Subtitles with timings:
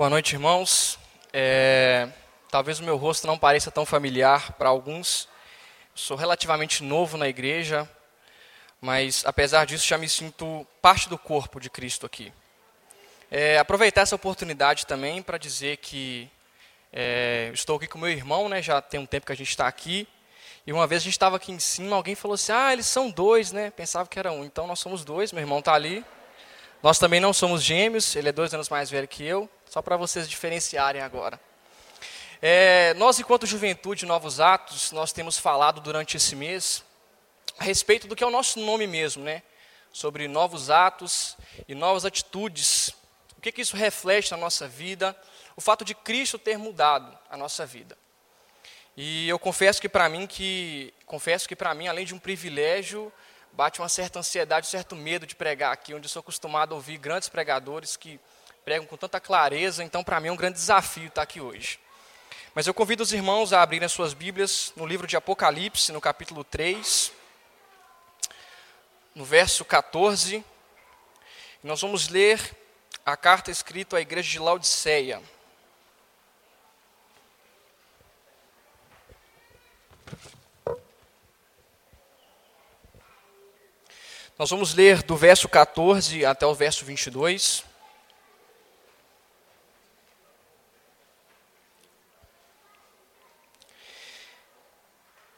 [0.00, 0.98] Boa noite, irmãos.
[1.30, 2.08] É,
[2.50, 5.28] talvez o meu rosto não pareça tão familiar para alguns.
[5.94, 7.86] Sou relativamente novo na igreja,
[8.80, 12.32] mas apesar disso já me sinto parte do corpo de Cristo aqui.
[13.30, 16.30] É, aproveitar essa oportunidade também para dizer que
[16.90, 18.62] é, estou aqui com meu irmão, né?
[18.62, 20.08] Já tem um tempo que a gente está aqui.
[20.66, 23.10] E uma vez a gente estava aqui em cima, alguém falou assim: Ah, eles são
[23.10, 23.70] dois, né?
[23.70, 24.46] Pensava que era um.
[24.46, 25.30] Então nós somos dois.
[25.30, 26.02] Meu irmão está ali.
[26.82, 28.16] Nós também não somos gêmeos.
[28.16, 29.48] Ele é dois anos mais velho que eu.
[29.68, 31.38] Só para vocês diferenciarem agora.
[32.42, 36.82] É, nós, enquanto Juventude Novos Atos, nós temos falado durante esse mês
[37.58, 39.42] a respeito do que é o nosso nome mesmo, né?
[39.92, 41.36] Sobre novos atos
[41.68, 42.88] e novas atitudes.
[43.36, 45.14] O que, que isso reflete na nossa vida?
[45.54, 47.98] O fato de Cristo ter mudado a nossa vida.
[48.96, 53.12] E eu confesso que para mim que confesso que para mim, além de um privilégio,
[53.52, 56.76] bate uma certa ansiedade, um certo medo de pregar aqui, onde eu sou acostumado a
[56.76, 58.20] ouvir grandes pregadores que
[58.64, 61.78] pregam com tanta clareza, então para mim é um grande desafio estar aqui hoje.
[62.54, 66.00] Mas eu convido os irmãos a abrirem as suas Bíblias no livro de Apocalipse, no
[66.00, 67.12] capítulo 3,
[69.14, 70.44] no verso 14.
[71.62, 72.40] Nós vamos ler
[73.04, 75.22] a carta escrita à igreja de Laodiceia.
[84.40, 87.62] Nós vamos ler do verso 14 até o verso 22.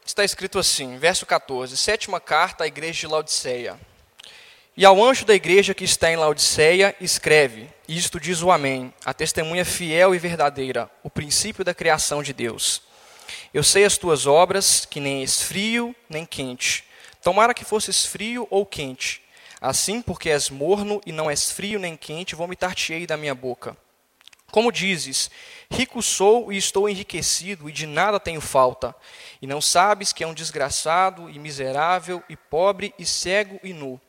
[0.05, 3.77] está escrito assim, verso 14: Sétima carta à igreja de Laodiceia.
[4.77, 9.13] E ao anjo da igreja que está em Laodiceia, escreve: Isto diz o Amém, a
[9.13, 12.81] testemunha fiel e verdadeira, o princípio da criação de Deus.
[13.53, 16.85] Eu sei as tuas obras, que nem és frio nem quente.
[17.23, 19.21] Tomara que fosses frio ou quente.
[19.61, 23.77] Assim, porque és morno e não és frio nem quente, vomitar-te-ei da minha boca.
[24.51, 25.31] Como dizes,
[25.71, 28.93] rico sou e estou enriquecido, e de nada tenho falta,
[29.41, 33.99] e não sabes que é um desgraçado e miserável, e pobre e cego e nu.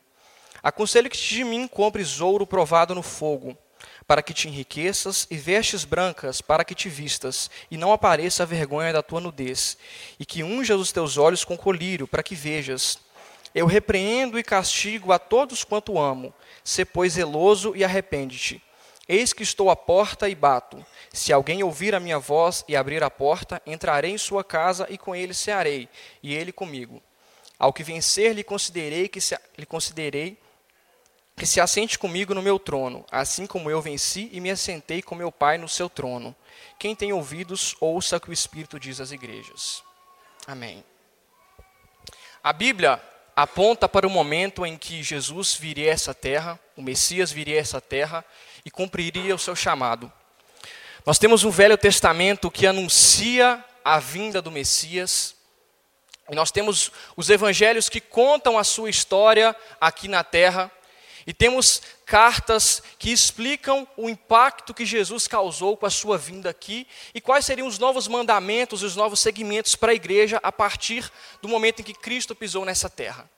[0.61, 3.57] Aconselho que de mim compres ouro provado no fogo,
[4.05, 8.45] para que te enriqueças, e vestes brancas, para que te vistas, e não apareça a
[8.45, 9.77] vergonha da tua nudez,
[10.19, 13.04] e que unjas os teus olhos com colírio, para que vejas.
[13.55, 16.33] Eu repreendo e castigo a todos quanto amo.
[16.61, 18.61] Se, pois, zeloso e arrepende-te.
[19.07, 20.85] Eis que estou à porta e bato.
[21.13, 24.97] Se alguém ouvir a minha voz e abrir a porta, entrarei em sua casa e
[24.97, 25.87] com ele cearei,
[26.21, 27.01] e ele comigo.
[27.57, 30.37] Ao que vencer, lhe considerei que se, lhe considerei
[31.37, 35.15] que se assente comigo no meu trono, assim como eu venci e me assentei com
[35.15, 36.35] meu Pai no seu trono.
[36.77, 39.81] Quem tem ouvidos, ouça o que o Espírito diz às igrejas.
[40.45, 40.83] Amém.
[42.43, 43.01] A Bíblia
[43.35, 47.61] aponta para o momento em que Jesus viria a essa terra, o Messias viria a
[47.61, 48.23] essa terra
[48.63, 50.11] e cumpriria o seu chamado.
[51.05, 55.35] Nós temos um Velho Testamento que anuncia a vinda do Messias,
[56.29, 60.71] e nós temos os evangelhos que contam a sua história aqui na terra,
[61.27, 66.87] e temos cartas que explicam o impacto que Jesus causou com a sua vinda aqui
[67.15, 71.11] e quais seriam os novos mandamentos e os novos segmentos para a igreja a partir
[71.41, 73.29] do momento em que Cristo pisou nessa terra.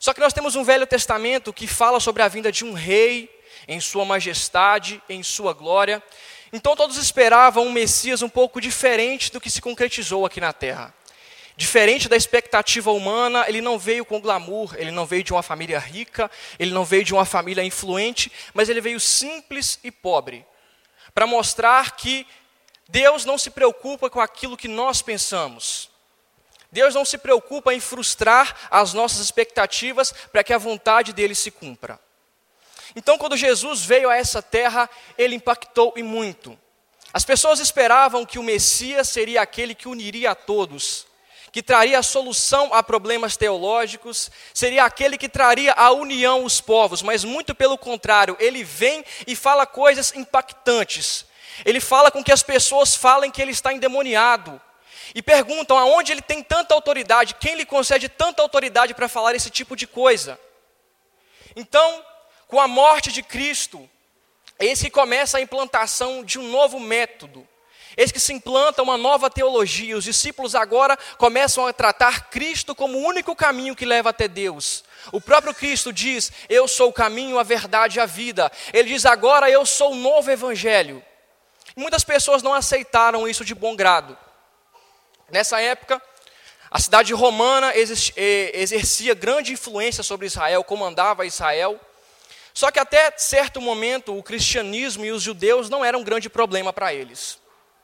[0.00, 3.30] Só que nós temos um Velho Testamento que fala sobre a vinda de um rei
[3.68, 6.02] em sua majestade, em sua glória.
[6.52, 10.92] Então todos esperavam um Messias um pouco diferente do que se concretizou aqui na terra.
[11.56, 15.78] Diferente da expectativa humana, ele não veio com glamour, ele não veio de uma família
[15.78, 20.46] rica, ele não veio de uma família influente, mas ele veio simples e pobre,
[21.14, 22.26] para mostrar que
[22.88, 25.90] Deus não se preocupa com aquilo que nós pensamos.
[26.70, 31.50] Deus não se preocupa em frustrar as nossas expectativas para que a vontade dele se
[31.50, 32.00] cumpra.
[32.96, 36.58] Então, quando Jesus veio a essa terra, ele impactou e muito.
[37.12, 41.06] As pessoas esperavam que o Messias seria aquele que uniria a todos,
[41.52, 47.02] que traria a solução a problemas teológicos, seria aquele que traria a união aos povos,
[47.02, 51.26] mas muito pelo contrário, ele vem e fala coisas impactantes.
[51.62, 54.58] Ele fala com que as pessoas falem que ele está endemoniado.
[55.14, 59.50] E perguntam aonde ele tem tanta autoridade, quem lhe concede tanta autoridade para falar esse
[59.50, 60.40] tipo de coisa.
[61.54, 62.02] Então,
[62.46, 63.86] com a morte de Cristo,
[64.58, 67.46] eis que começa a implantação de um novo método,
[67.96, 69.96] Eis que se implanta uma nova teologia.
[69.96, 74.84] Os discípulos agora começam a tratar Cristo como o único caminho que leva até Deus.
[75.10, 78.50] O próprio Cristo diz: Eu sou o caminho, a verdade e a vida.
[78.72, 81.02] Ele diz agora: Eu sou o novo evangelho.
[81.76, 84.16] muitas pessoas não aceitaram isso de bom grado.
[85.30, 86.00] Nessa época,
[86.70, 91.78] a cidade romana exercia grande influência sobre Israel, comandava Israel.
[92.54, 96.72] Só que até certo momento o cristianismo e os judeus não eram um grande problema
[96.72, 97.41] para eles.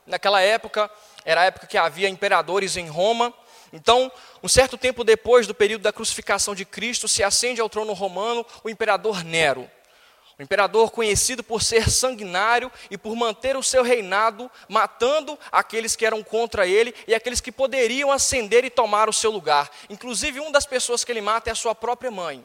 [0.09, 0.89] Naquela época,
[1.23, 3.31] era a época que havia imperadores em Roma.
[3.71, 4.11] Então,
[4.41, 8.43] um certo tempo depois do período da crucificação de Cristo, se acende ao trono romano
[8.63, 9.69] o imperador Nero.
[10.39, 16.05] O imperador conhecido por ser sanguinário e por manter o seu reinado, matando aqueles que
[16.05, 19.69] eram contra ele e aqueles que poderiam ascender e tomar o seu lugar.
[19.91, 22.43] Inclusive, uma das pessoas que ele mata é a sua própria mãe.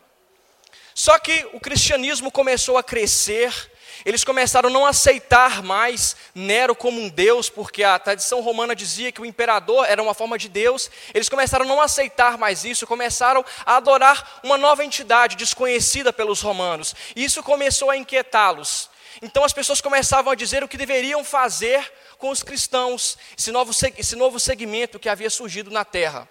[0.95, 3.73] Só que o cristianismo começou a crescer,
[4.05, 9.13] eles começaram a não aceitar mais Nero como um deus, porque a tradição romana dizia
[9.13, 10.91] que o imperador era uma forma de Deus.
[11.13, 16.41] Eles começaram a não aceitar mais isso, começaram a adorar uma nova entidade desconhecida pelos
[16.41, 16.95] romanos.
[17.15, 18.91] E isso começou a inquietá-los.
[19.23, 23.73] Então as pessoas começavam a dizer o que deveriam fazer com os cristãos, esse novo,
[23.97, 26.29] esse novo segmento que havia surgido na terra.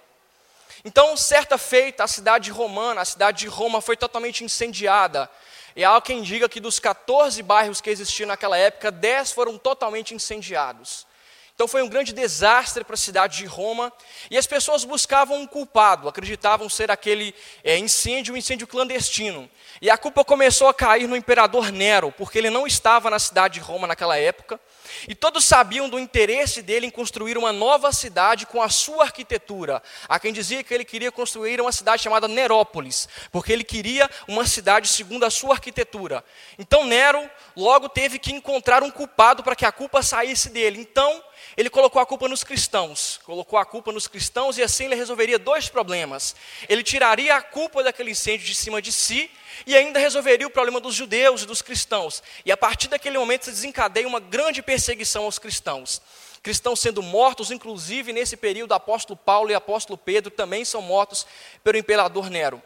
[0.85, 5.29] Então, certa feita, a cidade romana, a cidade de Roma foi totalmente incendiada.
[5.75, 10.13] E há quem diga que dos 14 bairros que existiam naquela época, 10 foram totalmente
[10.13, 11.05] incendiados.
[11.55, 13.93] Então foi um grande desastre para a cidade de Roma,
[14.29, 17.33] e as pessoas buscavam um culpado, acreditavam ser aquele
[17.63, 19.49] é, incêndio, um incêndio clandestino.
[19.79, 23.55] E a culpa começou a cair no imperador Nero, porque ele não estava na cidade
[23.55, 24.59] de Roma naquela época,
[25.07, 29.81] e todos sabiam do interesse dele em construir uma nova cidade com a sua arquitetura.
[30.07, 34.45] Há quem dizia que ele queria construir uma cidade chamada Nerópolis, porque ele queria uma
[34.45, 36.23] cidade segundo a sua arquitetura.
[36.57, 40.79] Então Nero logo teve que encontrar um culpado para que a culpa saísse dele.
[40.79, 41.23] Então
[41.55, 45.37] ele colocou a culpa nos cristãos, colocou a culpa nos cristãos e assim ele resolveria
[45.37, 46.35] dois problemas.
[46.67, 49.29] Ele tiraria a culpa daquele incêndio de cima de si
[49.67, 52.23] e ainda resolveria o problema dos judeus e dos cristãos.
[52.43, 56.01] E a partir daquele momento se desencadeia uma grande perseguição aos cristãos.
[56.41, 61.25] Cristãos sendo mortos, inclusive nesse período, apóstolo Paulo e apóstolo Pedro também são mortos
[61.63, 62.61] pelo imperador Nero.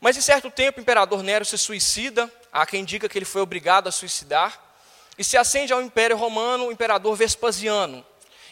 [0.00, 3.42] Mas em certo tempo o imperador Nero se suicida, há quem diga que ele foi
[3.42, 4.65] obrigado a suicidar
[5.18, 8.04] e se acende ao Império Romano o imperador Vespasiano.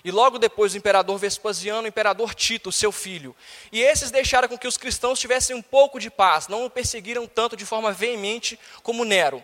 [0.04, 3.34] E logo depois o imperador Vespasiano, o imperador Tito, seu filho.
[3.72, 7.26] E esses deixaram com que os cristãos tivessem um pouco de paz, não o perseguiram
[7.26, 9.42] tanto de forma veemente como Nero.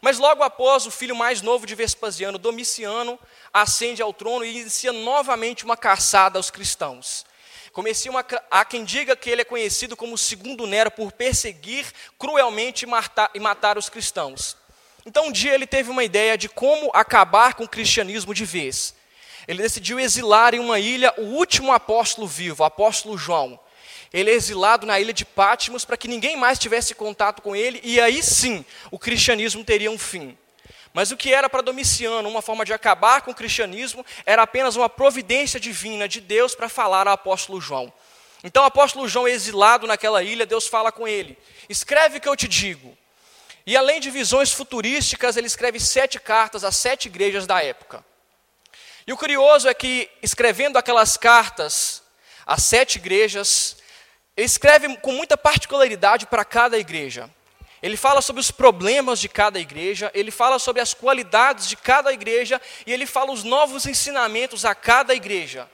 [0.00, 3.16] Mas logo após, o filho mais novo de Vespasiano, Domiciano,
[3.54, 7.24] ascende ao trono e inicia novamente uma caçada aos cristãos.
[7.72, 11.86] Comecei uma, há quem diga que ele é conhecido como o segundo Nero por perseguir
[12.18, 14.56] cruelmente e matar, e matar os cristãos.
[15.04, 18.94] Então um dia ele teve uma ideia de como acabar com o cristianismo de vez.
[19.48, 23.58] Ele decidiu exilar em uma ilha o último apóstolo vivo, o apóstolo João.
[24.12, 27.80] Ele é exilado na ilha de Pátimos para que ninguém mais tivesse contato com ele,
[27.82, 30.36] e aí sim o cristianismo teria um fim.
[30.92, 34.76] Mas o que era para Domiciano uma forma de acabar com o cristianismo era apenas
[34.76, 37.92] uma providência divina de Deus para falar ao apóstolo João.
[38.44, 41.38] Então, o apóstolo João, exilado naquela ilha, Deus fala com ele:
[41.68, 42.96] Escreve o que eu te digo.
[43.66, 48.04] E além de visões futurísticas, ele escreve sete cartas às sete igrejas da época.
[49.06, 52.02] E o curioso é que, escrevendo aquelas cartas
[52.46, 53.76] às sete igrejas,
[54.36, 57.30] ele escreve com muita particularidade para cada igreja.
[57.82, 62.12] Ele fala sobre os problemas de cada igreja, ele fala sobre as qualidades de cada
[62.12, 65.68] igreja e ele fala os novos ensinamentos a cada igreja.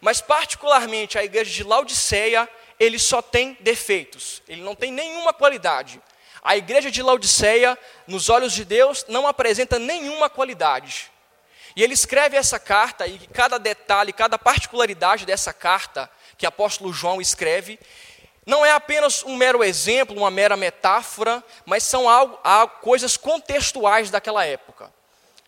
[0.00, 2.46] Mas, particularmente, a igreja de Laodiceia,
[2.78, 6.02] ele só tem defeitos, ele não tem nenhuma qualidade.
[6.44, 11.10] A igreja de Laodiceia, nos olhos de Deus, não apresenta nenhuma qualidade.
[11.74, 16.92] E ele escreve essa carta, e cada detalhe, cada particularidade dessa carta que o apóstolo
[16.92, 17.80] João escreve,
[18.44, 22.38] não é apenas um mero exemplo, uma mera metáfora, mas são algo,
[22.82, 24.92] coisas contextuais daquela época.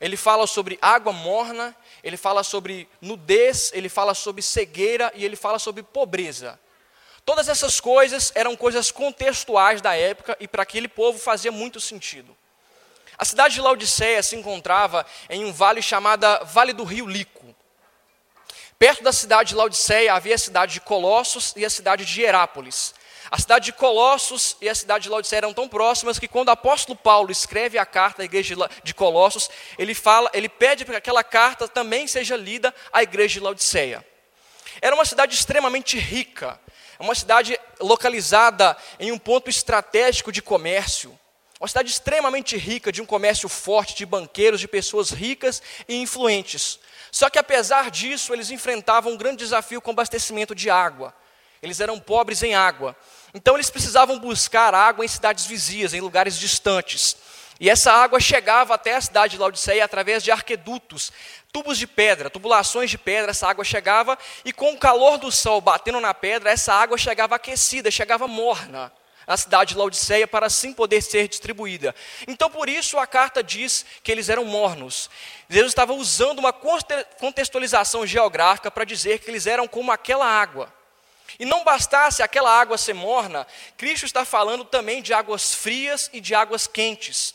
[0.00, 5.36] Ele fala sobre água morna, ele fala sobre nudez, ele fala sobre cegueira e ele
[5.36, 6.58] fala sobre pobreza.
[7.26, 12.36] Todas essas coisas eram coisas contextuais da época e para aquele povo fazia muito sentido.
[13.18, 17.52] A cidade de Laodiceia se encontrava em um vale chamado Vale do Rio Lico.
[18.78, 22.94] Perto da cidade de Laodiceia havia a cidade de Colossos e a cidade de Hierápolis.
[23.28, 26.52] A cidade de Colossos e a cidade de Laodiceia eram tão próximas que quando o
[26.52, 28.54] apóstolo Paulo escreve a carta à igreja
[28.84, 33.34] de Colossos, ele fala, ele pede para que aquela carta também seja lida à igreja
[33.34, 34.06] de Laodiceia.
[34.80, 36.60] Era uma cidade extremamente rica,
[36.98, 41.18] é uma cidade localizada em um ponto estratégico de comércio.
[41.60, 46.78] Uma cidade extremamente rica, de um comércio forte, de banqueiros, de pessoas ricas e influentes.
[47.10, 51.14] Só que apesar disso, eles enfrentavam um grande desafio com o abastecimento de água.
[51.62, 52.94] Eles eram pobres em água.
[53.32, 57.16] Então eles precisavam buscar água em cidades vizinhas, em lugares distantes.
[57.58, 61.10] E essa água chegava até a cidade de Laodiceia através de arquedutos,
[61.52, 65.60] tubos de pedra, tubulações de pedra, essa água chegava e com o calor do sol
[65.60, 68.92] batendo na pedra, essa água chegava aquecida, chegava morna
[69.26, 71.94] a cidade de Laodiceia para assim poder ser distribuída.
[72.28, 75.10] Então, por isso, a carta diz que eles eram mornos.
[75.48, 80.72] Deus estava usando uma contextualização geográfica para dizer que eles eram como aquela água.
[81.40, 83.46] E não bastasse aquela água ser morna,
[83.76, 87.34] Cristo está falando também de águas frias e de águas quentes.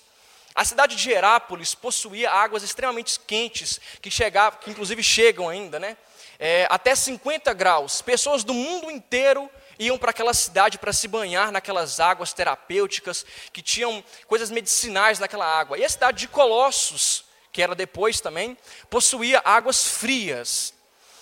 [0.54, 5.98] A cidade de Herápolis possuía águas extremamente quentes, que, chegavam, que inclusive chegam ainda, né?
[6.38, 8.02] É, até 50 graus.
[8.02, 13.62] Pessoas do mundo inteiro iam para aquela cidade para se banhar naquelas águas terapêuticas, que
[13.62, 15.78] tinham coisas medicinais naquela água.
[15.78, 18.58] E a cidade de Colossos, que era depois também,
[18.90, 20.74] possuía águas frias.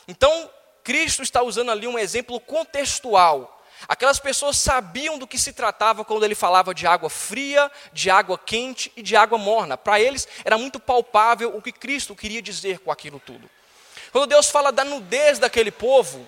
[0.07, 0.49] Então,
[0.83, 3.58] Cristo está usando ali um exemplo contextual.
[3.87, 8.37] Aquelas pessoas sabiam do que se tratava quando ele falava de água fria, de água
[8.37, 9.77] quente e de água morna.
[9.77, 13.49] Para eles era muito palpável o que Cristo queria dizer com aquilo tudo.
[14.11, 16.27] Quando Deus fala da nudez daquele povo,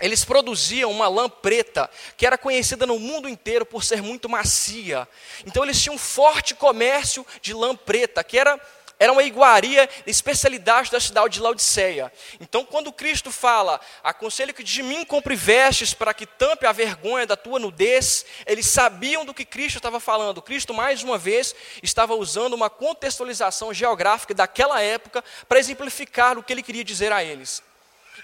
[0.00, 5.08] eles produziam uma lã preta, que era conhecida no mundo inteiro por ser muito macia.
[5.46, 8.60] Então eles tinham um forte comércio de lã preta, que era,
[8.98, 12.12] era uma iguaria, especialidade da cidade de Laodiceia.
[12.40, 17.24] Então, quando Cristo fala, aconselho que de mim compre vestes para que tampe a vergonha
[17.24, 20.42] da tua nudez, eles sabiam do que Cristo estava falando.
[20.42, 26.52] Cristo, mais uma vez, estava usando uma contextualização geográfica daquela época para exemplificar o que
[26.52, 27.62] ele queria dizer a eles.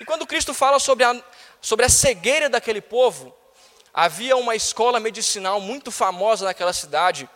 [0.00, 1.22] E quando Cristo fala sobre a,
[1.60, 3.32] sobre a cegueira daquele povo,
[3.92, 7.30] havia uma escola medicinal muito famosa naquela cidade,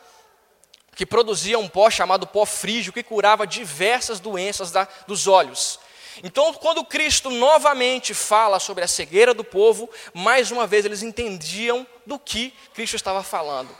[0.98, 5.78] que produzia um pó chamado pó frígio, que curava diversas doenças da, dos olhos.
[6.24, 11.86] Então, quando Cristo novamente fala sobre a cegueira do povo, mais uma vez eles entendiam
[12.04, 13.70] do que Cristo estava falando.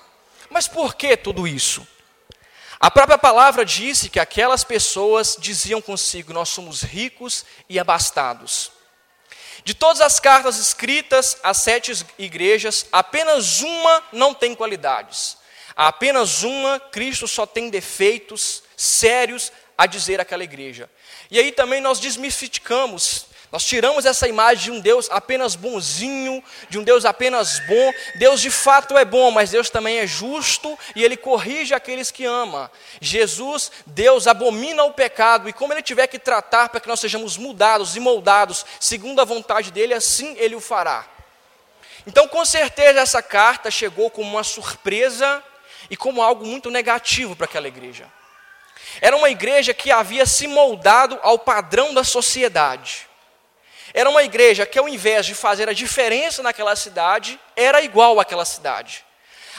[0.48, 1.84] Mas por que tudo isso?
[2.78, 8.70] A própria palavra disse que aquelas pessoas diziam consigo: Nós somos ricos e abastados.
[9.64, 15.36] De todas as cartas escritas às sete igrejas, apenas uma não tem qualidades.
[15.86, 20.90] Apenas uma, Cristo só tem defeitos sérios a dizer àquela igreja.
[21.30, 26.78] E aí também nós desmistificamos nós tiramos essa imagem de um Deus apenas bonzinho, de
[26.78, 27.92] um Deus apenas bom.
[28.16, 32.26] Deus de fato é bom, mas Deus também é justo e ele corrige aqueles que
[32.26, 32.70] ama.
[33.00, 37.38] Jesus, Deus abomina o pecado e como ele tiver que tratar para que nós sejamos
[37.38, 41.06] mudados e moldados segundo a vontade dele, assim ele o fará.
[42.06, 45.42] Então, com certeza essa carta chegou como uma surpresa
[45.90, 48.06] e como algo muito negativo para aquela igreja.
[49.00, 53.06] Era uma igreja que havia se moldado ao padrão da sociedade.
[53.94, 58.44] Era uma igreja que, ao invés de fazer a diferença naquela cidade, era igual àquela
[58.44, 59.04] cidade.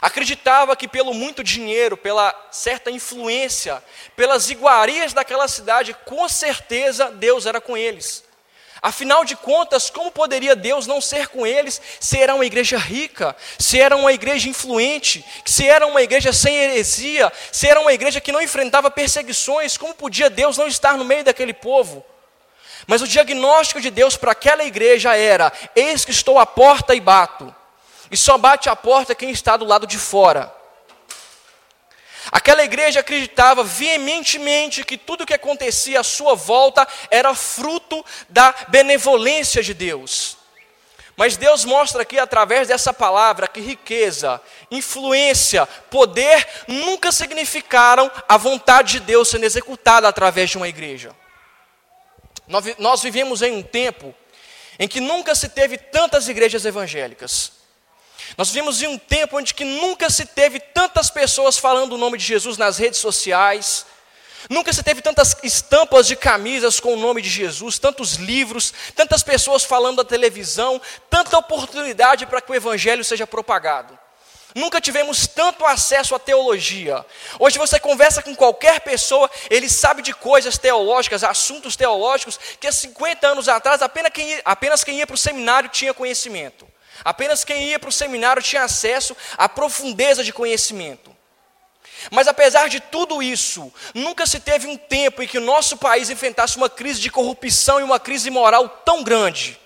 [0.01, 3.83] Acreditava que, pelo muito dinheiro, pela certa influência,
[4.15, 8.23] pelas iguarias daquela cidade, com certeza Deus era com eles.
[8.81, 13.35] Afinal de contas, como poderia Deus não ser com eles se era uma igreja rica,
[13.57, 18.21] se era uma igreja influente, se era uma igreja sem heresia, se era uma igreja
[18.21, 19.77] que não enfrentava perseguições?
[19.77, 22.05] Como podia Deus não estar no meio daquele povo?
[22.87, 26.99] Mas o diagnóstico de Deus para aquela igreja era: eis que estou à porta e
[26.99, 27.53] bato.
[28.09, 30.58] E só bate a porta quem está do lado de fora.
[32.31, 38.53] Aquela igreja acreditava veementemente que tudo o que acontecia à sua volta era fruto da
[38.67, 40.37] benevolência de Deus.
[41.15, 48.93] Mas Deus mostra aqui através dessa palavra que riqueza, influência, poder nunca significaram a vontade
[48.93, 51.13] de Deus sendo executada através de uma igreja.
[52.77, 54.15] Nós vivemos em um tempo
[54.79, 57.58] em que nunca se teve tantas igrejas evangélicas.
[58.37, 62.17] Nós vivemos em um tempo onde que nunca se teve tantas pessoas falando o nome
[62.17, 63.85] de Jesus nas redes sociais.
[64.49, 69.21] Nunca se teve tantas estampas de camisas com o nome de Jesus, tantos livros, tantas
[69.21, 73.97] pessoas falando da televisão, tanta oportunidade para que o evangelho seja propagado.
[74.55, 77.05] Nunca tivemos tanto acesso à teologia.
[77.37, 82.71] Hoje você conversa com qualquer pessoa, ele sabe de coisas teológicas, assuntos teológicos, que há
[82.71, 86.68] 50 anos atrás apenas quem, ia, apenas quem ia para o seminário tinha conhecimento.
[87.03, 91.15] Apenas quem ia para o seminário tinha acesso à profundeza de conhecimento.
[92.11, 96.09] Mas apesar de tudo isso, nunca se teve um tempo em que o nosso país
[96.09, 99.59] enfrentasse uma crise de corrupção e uma crise moral tão grande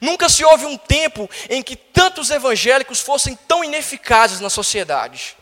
[0.00, 5.36] Nunca se houve um tempo em que tantos evangélicos fossem tão ineficazes na sociedade.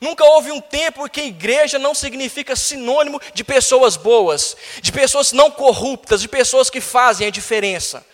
[0.00, 5.32] Nunca houve um tempo em que igreja não significa sinônimo de pessoas boas, de pessoas
[5.32, 8.04] não corruptas, de pessoas que fazem a diferença.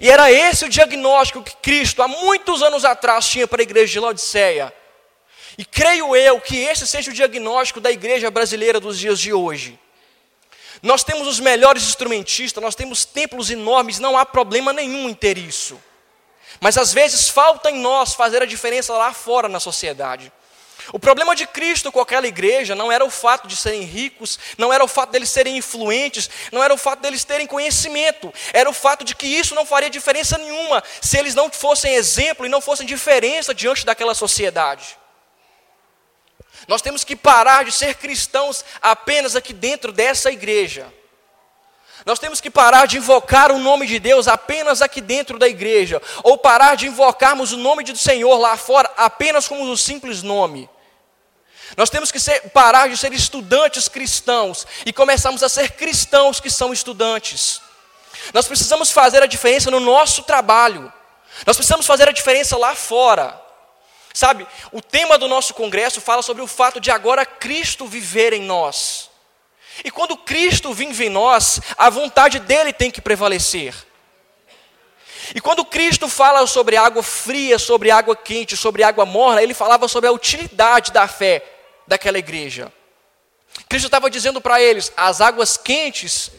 [0.00, 3.92] E era esse o diagnóstico que Cristo, há muitos anos atrás, tinha para a igreja
[3.92, 4.72] de Laodiceia.
[5.56, 9.78] E creio eu que esse seja o diagnóstico da igreja brasileira dos dias de hoje.
[10.82, 15.36] Nós temos os melhores instrumentistas, nós temos templos enormes, não há problema nenhum em ter
[15.36, 15.80] isso.
[16.60, 20.32] Mas às vezes falta em nós fazer a diferença lá fora na sociedade.
[20.92, 24.72] O problema de Cristo com aquela igreja não era o fato de serem ricos, não
[24.72, 28.72] era o fato deles serem influentes, não era o fato deles terem conhecimento, era o
[28.72, 32.60] fato de que isso não faria diferença nenhuma se eles não fossem exemplo e não
[32.60, 34.98] fossem diferença diante daquela sociedade.
[36.68, 40.92] Nós temos que parar de ser cristãos apenas aqui dentro dessa igreja.
[42.06, 46.00] Nós temos que parar de invocar o nome de Deus apenas aqui dentro da igreja,
[46.22, 50.68] ou parar de invocarmos o nome do Senhor lá fora apenas como um simples nome.
[51.76, 56.50] Nós temos que ser, parar de ser estudantes cristãos e começarmos a ser cristãos que
[56.50, 57.60] são estudantes.
[58.34, 60.92] Nós precisamos fazer a diferença no nosso trabalho.
[61.46, 63.40] Nós precisamos fazer a diferença lá fora.
[64.12, 68.42] Sabe, o tema do nosso congresso fala sobre o fato de agora Cristo viver em
[68.42, 69.09] nós.
[69.84, 73.74] E quando Cristo vive em nós, a vontade dele tem que prevalecer.
[75.34, 79.86] E quando Cristo fala sobre água fria, sobre água quente, sobre água morna, ele falava
[79.86, 81.44] sobre a utilidade da fé
[81.86, 82.72] daquela igreja.
[83.68, 86.30] Cristo estava dizendo para eles: as águas quentes,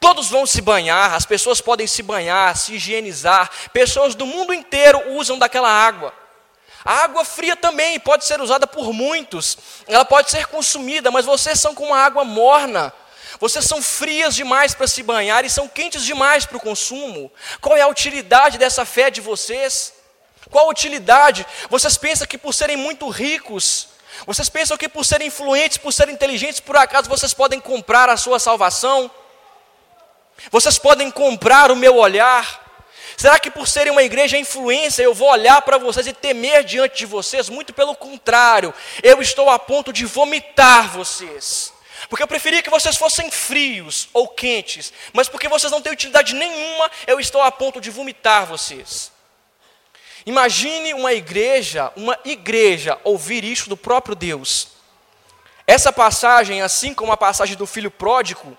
[0.00, 5.12] todos vão se banhar, as pessoas podem se banhar, se higienizar, pessoas do mundo inteiro
[5.12, 6.12] usam daquela água.
[6.84, 11.60] A água fria também pode ser usada por muitos, ela pode ser consumida, mas vocês
[11.60, 12.92] são como uma água morna.
[13.38, 17.32] Vocês são frias demais para se banhar e são quentes demais para o consumo.
[17.60, 19.94] Qual é a utilidade dessa fé de vocês?
[20.50, 21.46] Qual a utilidade?
[21.68, 23.88] Vocês pensam que por serem muito ricos,
[24.26, 28.16] vocês pensam que por serem influentes, por serem inteligentes, por acaso vocês podem comprar a
[28.16, 29.10] sua salvação?
[30.50, 32.69] Vocês podem comprar o meu olhar?
[33.20, 36.96] Será que por serem uma igreja influência eu vou olhar para vocês e temer diante
[36.96, 37.50] de vocês?
[37.50, 38.72] Muito pelo contrário,
[39.02, 41.70] eu estou a ponto de vomitar vocês.
[42.08, 46.34] Porque eu preferia que vocês fossem frios ou quentes, mas porque vocês não têm utilidade
[46.34, 49.12] nenhuma, eu estou a ponto de vomitar vocês.
[50.24, 54.68] Imagine uma igreja, uma igreja, ouvir isso do próprio Deus.
[55.66, 58.56] Essa passagem, assim como a passagem do filho pródigo,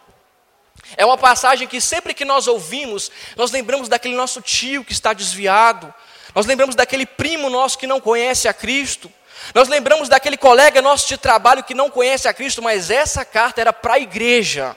[0.97, 5.13] é uma passagem que sempre que nós ouvimos, nós lembramos daquele nosso tio que está
[5.13, 5.93] desviado,
[6.35, 9.11] nós lembramos daquele primo nosso que não conhece a Cristo,
[9.53, 13.59] nós lembramos daquele colega nosso de trabalho que não conhece a Cristo, mas essa carta
[13.59, 14.75] era para a igreja.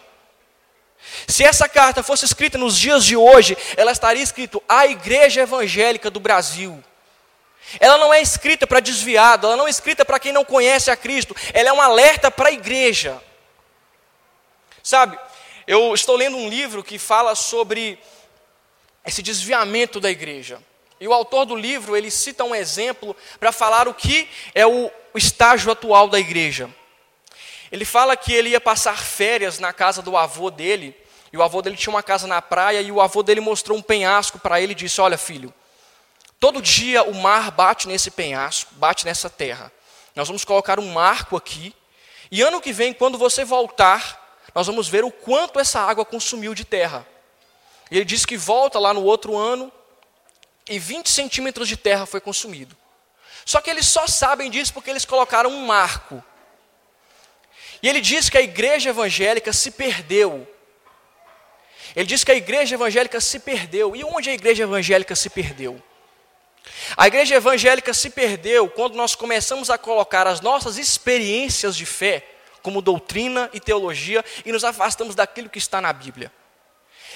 [1.28, 6.10] Se essa carta fosse escrita nos dias de hoje, ela estaria escrito a Igreja Evangélica
[6.10, 6.82] do Brasil.
[7.78, 10.96] Ela não é escrita para desviado, ela não é escrita para quem não conhece a
[10.96, 13.20] Cristo, ela é um alerta para a igreja.
[14.82, 15.18] Sabe,
[15.66, 17.98] eu estou lendo um livro que fala sobre
[19.04, 20.60] esse desviamento da igreja.
[21.00, 24.90] E o autor do livro, ele cita um exemplo para falar o que é o,
[25.14, 26.68] estágio atual da igreja.
[27.70, 30.96] Ele fala que ele ia passar férias na casa do avô dele,
[31.32, 33.82] e o avô dele tinha uma casa na praia, e o avô dele mostrou um
[33.82, 35.52] penhasco para ele e disse: Olha, filho,
[36.40, 39.72] todo dia o mar bate nesse penhasco, bate nessa terra.
[40.16, 41.74] Nós vamos colocar um marco aqui,
[42.30, 44.23] e ano que vem, quando você voltar,
[44.54, 47.06] nós vamos ver o quanto essa água consumiu de terra.
[47.90, 49.72] E ele diz que volta lá no outro ano
[50.68, 52.76] e 20 centímetros de terra foi consumido.
[53.44, 56.22] Só que eles só sabem disso porque eles colocaram um marco.
[57.82, 60.48] E ele diz que a igreja evangélica se perdeu.
[61.94, 63.94] Ele diz que a igreja evangélica se perdeu.
[63.94, 65.82] E onde a igreja evangélica se perdeu?
[66.96, 72.33] A igreja evangélica se perdeu quando nós começamos a colocar as nossas experiências de fé
[72.64, 76.32] como doutrina e teologia e nos afastamos daquilo que está na Bíblia.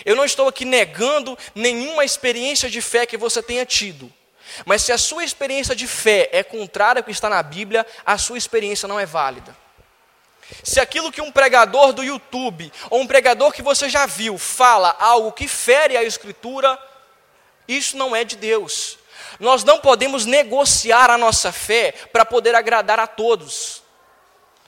[0.04, 4.12] Eu não estou aqui negando nenhuma experiência de fé que você tenha tido.
[4.66, 8.18] Mas se a sua experiência de fé é contrária ao que está na Bíblia, a
[8.18, 9.56] sua experiência não é válida.
[10.62, 14.94] Se aquilo que um pregador do YouTube ou um pregador que você já viu fala
[15.00, 16.78] algo que fere a Escritura,
[17.66, 18.98] isso não é de Deus.
[19.40, 23.82] Nós não podemos negociar a nossa fé para poder agradar a todos.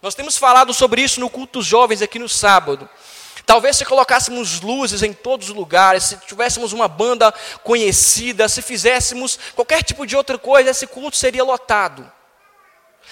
[0.02, 2.88] Nós temos falado sobre isso no culto dos jovens aqui no sábado.
[3.44, 7.32] Talvez se colocássemos luzes em todos os lugares, se tivéssemos uma banda
[7.64, 12.10] conhecida, se fizéssemos qualquer tipo de outra coisa, esse culto seria lotado.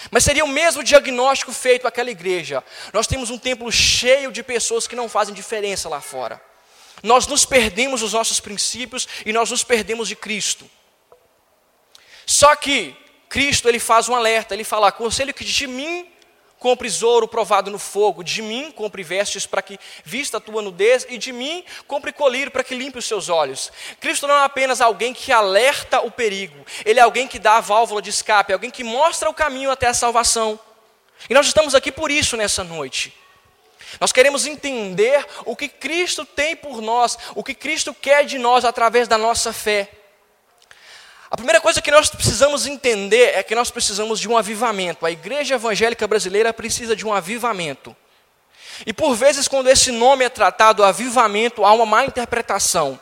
[0.09, 2.63] Mas seria o mesmo diagnóstico feito àquela igreja.
[2.93, 6.41] Nós temos um templo cheio de pessoas que não fazem diferença lá fora.
[7.03, 10.69] Nós nos perdemos dos nossos princípios e nós nos perdemos de Cristo.
[12.25, 12.95] Só que
[13.27, 16.09] Cristo ele faz um alerta, ele fala: "Aconselho que de mim
[16.59, 21.07] compres ouro provado no fogo, de mim compre vestes para que vista a tua nudez,
[21.09, 23.71] e de mim compre colírio para que limpe os seus olhos.
[23.99, 27.61] Cristo não é apenas alguém que alerta o perigo, ele é alguém que dá a
[27.61, 30.59] válvula de escape, alguém que mostra o caminho até a salvação.
[31.29, 33.13] E nós estamos aqui por isso nessa noite.
[33.99, 38.63] Nós queremos entender o que Cristo tem por nós, o que Cristo quer de nós
[38.63, 39.89] através da nossa fé.
[41.31, 45.05] A primeira coisa que nós precisamos entender é que nós precisamos de um avivamento.
[45.05, 47.95] A igreja evangélica brasileira precisa de um avivamento.
[48.83, 52.99] E por vezes, quando esse nome é tratado, avivamento, há uma má interpretação.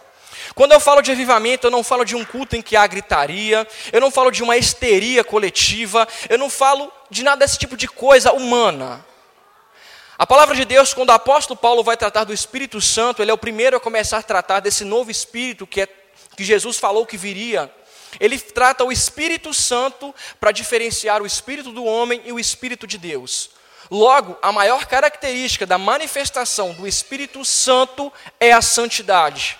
[0.53, 3.65] Quando eu falo de avivamento, eu não falo de um culto em que há gritaria,
[3.93, 7.87] eu não falo de uma histeria coletiva, eu não falo de nada desse tipo de
[7.87, 9.05] coisa humana.
[10.17, 13.33] A palavra de Deus, quando o apóstolo Paulo vai tratar do Espírito Santo, ele é
[13.33, 15.87] o primeiro a começar a tratar desse novo Espírito que, é,
[16.35, 17.71] que Jesus falou que viria.
[18.19, 22.97] Ele trata o Espírito Santo para diferenciar o Espírito do homem e o Espírito de
[22.97, 23.51] Deus.
[23.89, 29.57] Logo, a maior característica da manifestação do Espírito Santo é a santidade.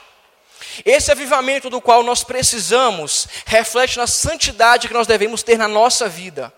[0.86, 6.10] Esse avivamento do qual nós precisamos reflete na santidade que nós devemos ter na nossa
[6.10, 6.54] vida.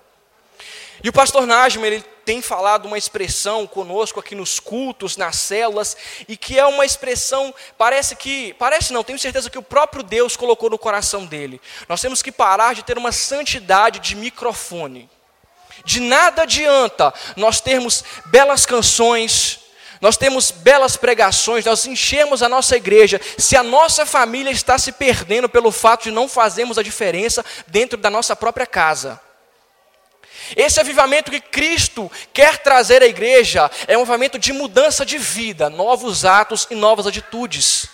[1.03, 5.97] E o pastor Najma, ele tem falado uma expressão conosco aqui nos cultos, nas células,
[6.27, 10.37] e que é uma expressão, parece que, parece não, tenho certeza que o próprio Deus
[10.37, 11.59] colocou no coração dele.
[11.87, 15.09] Nós temos que parar de ter uma santidade de microfone.
[15.83, 19.61] De nada adianta nós termos belas canções,
[19.99, 24.91] nós temos belas pregações, nós enchemos a nossa igreja, se a nossa família está se
[24.91, 29.19] perdendo pelo fato de não fazermos a diferença dentro da nossa própria casa.
[30.55, 35.69] Esse avivamento que Cristo quer trazer à igreja é um avivamento de mudança de vida,
[35.69, 37.87] novos atos e novas atitudes.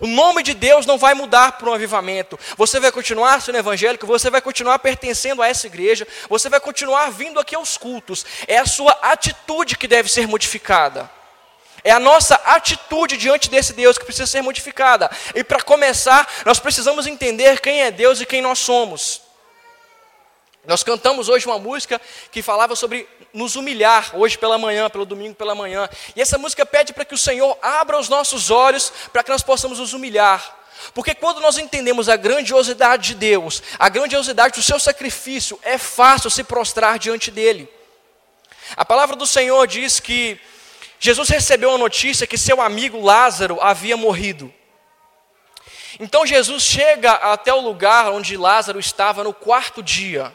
[0.00, 2.38] O nome de Deus não vai mudar por um avivamento.
[2.56, 7.10] Você vai continuar sendo evangélico, você vai continuar pertencendo a essa igreja, você vai continuar
[7.10, 8.24] vindo aqui aos cultos.
[8.46, 11.10] É a sua atitude que deve ser modificada.
[11.84, 15.10] É a nossa atitude diante desse Deus que precisa ser modificada.
[15.34, 19.20] E para começar, nós precisamos entender quem é Deus e quem nós somos.
[20.64, 25.34] Nós cantamos hoje uma música que falava sobre nos humilhar, hoje pela manhã, pelo domingo
[25.34, 25.88] pela manhã.
[26.14, 29.42] E essa música pede para que o Senhor abra os nossos olhos para que nós
[29.42, 30.60] possamos nos humilhar.
[30.94, 36.30] Porque quando nós entendemos a grandiosidade de Deus, a grandiosidade do seu sacrifício, é fácil
[36.30, 37.68] se prostrar diante dele.
[38.76, 40.40] A palavra do Senhor diz que
[41.00, 44.52] Jesus recebeu a notícia que seu amigo Lázaro havia morrido.
[45.98, 50.32] Então Jesus chega até o lugar onde Lázaro estava no quarto dia.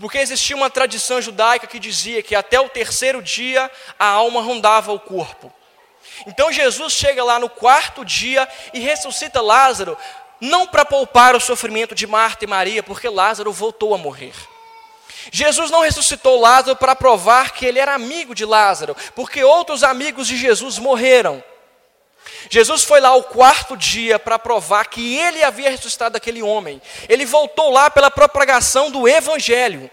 [0.00, 4.92] Porque existia uma tradição judaica que dizia que até o terceiro dia a alma rondava
[4.92, 5.52] o corpo.
[6.26, 9.96] Então Jesus chega lá no quarto dia e ressuscita Lázaro,
[10.40, 14.32] não para poupar o sofrimento de Marta e Maria, porque Lázaro voltou a morrer.
[15.30, 20.26] Jesus não ressuscitou Lázaro para provar que ele era amigo de Lázaro, porque outros amigos
[20.26, 21.44] de Jesus morreram.
[22.52, 26.82] Jesus foi lá o quarto dia para provar que ele havia ressuscitado aquele homem.
[27.08, 29.88] Ele voltou lá pela propagação do evangelho.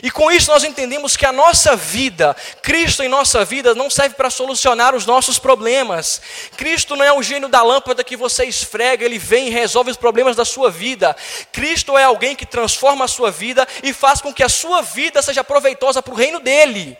[0.00, 4.14] E com isso nós entendemos que a nossa vida, Cristo em nossa vida, não serve
[4.14, 6.22] para solucionar os nossos problemas.
[6.56, 9.96] Cristo não é o gênio da lâmpada que você esfrega, ele vem e resolve os
[9.96, 11.16] problemas da sua vida.
[11.50, 15.20] Cristo é alguém que transforma a sua vida e faz com que a sua vida
[15.20, 16.96] seja proveitosa para o reino dele.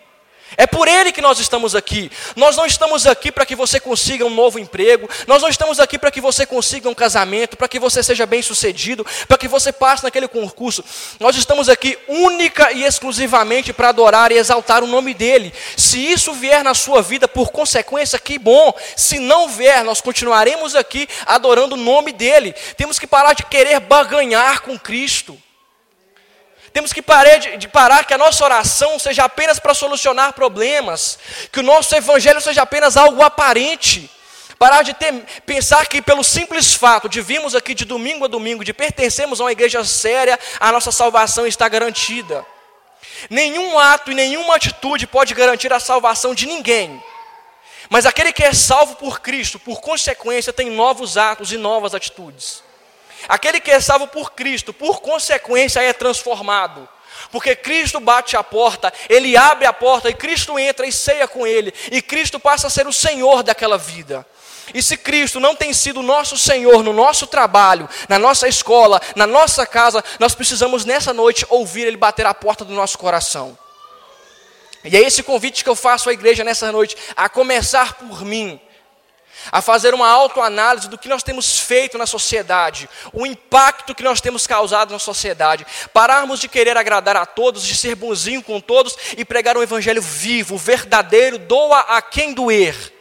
[0.57, 2.11] É por Ele que nós estamos aqui.
[2.37, 5.09] Nós não estamos aqui para que você consiga um novo emprego.
[5.27, 8.43] Nós não estamos aqui para que você consiga um casamento, para que você seja bem
[8.43, 10.85] sucedido, para que você passe naquele concurso.
[11.19, 15.53] Nós estamos aqui única e exclusivamente para adorar e exaltar o nome dEle.
[15.77, 18.73] Se isso vier na sua vida por consequência, que bom.
[18.97, 22.55] Se não vier, nós continuaremos aqui adorando o nome dEle.
[22.77, 25.39] Temos que parar de querer baganhar com Cristo.
[26.73, 31.19] Temos que parar de, de, parar que a nossa oração seja apenas para solucionar problemas,
[31.53, 34.11] que o nosso evangelho seja apenas algo aparente.
[34.59, 35.13] Parar de ter,
[35.45, 39.45] pensar que pelo simples fato de virmos aqui de domingo a domingo, de pertencermos a
[39.45, 42.47] uma igreja séria, a nossa salvação está garantida.
[43.29, 47.03] Nenhum ato e nenhuma atitude pode garantir a salvação de ninguém.
[47.91, 52.63] Mas aquele que é salvo por Cristo, por consequência, tem novos atos e novas atitudes.
[53.29, 56.89] Aquele que é salvo por Cristo, por consequência, é transformado.
[57.31, 61.47] Porque Cristo bate a porta, ele abre a porta e Cristo entra e ceia com
[61.47, 64.27] ele, e Cristo passa a ser o Senhor daquela vida.
[64.75, 69.27] E se Cristo não tem sido nosso Senhor no nosso trabalho, na nossa escola, na
[69.27, 73.59] nossa casa, nós precisamos nessa noite ouvir Ele bater a porta do nosso coração.
[74.85, 78.61] E é esse convite que eu faço à igreja nessa noite, a começar por mim
[79.51, 84.21] a fazer uma autoanálise do que nós temos feito na sociedade, o impacto que nós
[84.21, 88.97] temos causado na sociedade, pararmos de querer agradar a todos, de ser bonzinho com todos
[89.17, 92.93] e pregar um evangelho vivo, verdadeiro, doa a quem doer.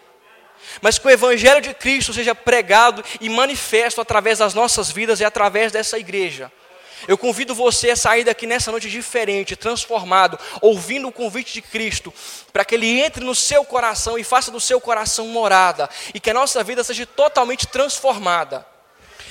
[0.81, 5.25] Mas que o evangelho de Cristo seja pregado e manifesto através das nossas vidas e
[5.25, 6.51] através dessa igreja.
[7.07, 12.13] Eu convido você a sair daqui nessa noite diferente, transformado, ouvindo o convite de Cristo,
[12.53, 16.29] para que Ele entre no seu coração e faça do seu coração morada, e que
[16.29, 18.70] a nossa vida seja totalmente transformada.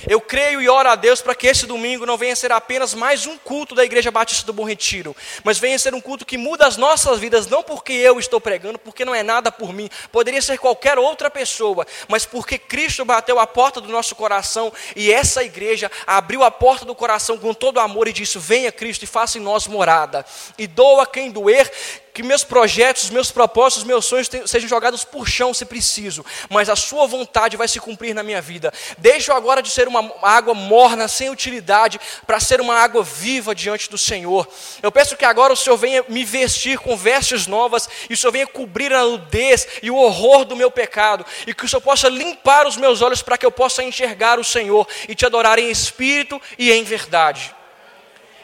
[0.09, 3.27] Eu creio e oro a Deus para que esse domingo não venha ser apenas mais
[3.27, 6.67] um culto da Igreja Batista do Bom Retiro, mas venha ser um culto que muda
[6.67, 10.41] as nossas vidas, não porque eu estou pregando, porque não é nada por mim, poderia
[10.41, 15.45] ser qualquer outra pessoa, mas porque Cristo bateu a porta do nosso coração e essa
[15.45, 19.39] igreja abriu a porta do coração com todo amor e disse: Venha Cristo e faça
[19.39, 20.25] em nós morada,
[20.57, 21.71] e doa quem doer,
[22.13, 26.77] que meus projetos, meus propósitos, meus sonhos sejam jogados por chão se preciso, mas a
[26.77, 28.73] sua vontade vai se cumprir na minha vida.
[28.99, 33.89] Deixo agora de ser uma água morna, sem utilidade, para ser uma água viva diante
[33.89, 34.49] do Senhor.
[34.83, 38.33] Eu peço que agora o Senhor venha me vestir com vestes novas, e o Senhor
[38.33, 42.09] venha cobrir a nudez e o horror do meu pecado, e que o Senhor possa
[42.09, 45.71] limpar os meus olhos para que eu possa enxergar o Senhor e te adorar em
[45.71, 47.60] espírito e em verdade.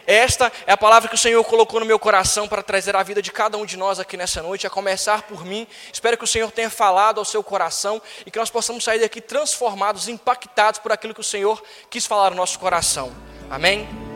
[0.06, 3.20] Esta é a palavra que o Senhor colocou no meu coração para trazer a vida
[3.20, 5.66] de cada um de nós aqui nessa noite, a começar por mim.
[5.92, 9.20] Espero que o Senhor tenha falado ao seu coração e que nós possamos sair daqui
[9.20, 13.12] transformados, impactados por aquilo que o Senhor quis falar no nosso coração.
[13.50, 14.15] Amém?